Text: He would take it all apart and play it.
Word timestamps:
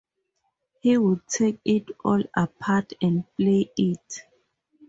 He 0.79 0.97
would 0.97 1.27
take 1.27 1.59
it 1.63 1.85
all 2.03 2.23
apart 2.35 2.93
and 3.03 3.23
play 3.37 3.69
it. 3.77 4.23